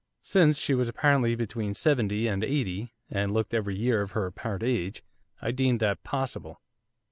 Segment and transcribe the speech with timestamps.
[0.23, 4.63] Since she was apparently between seventy and eighty and looked every year of her apparent
[4.63, 5.03] age
[5.43, 6.59] I deemed that possible.